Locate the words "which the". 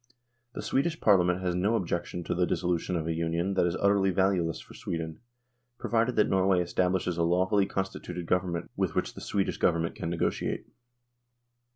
8.95-9.21